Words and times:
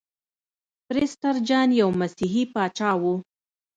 پرسټر 0.87 1.35
جان 1.47 1.69
یو 1.81 1.89
مسیحي 1.99 2.43
پاچا 2.53 2.91
و. 3.01 3.03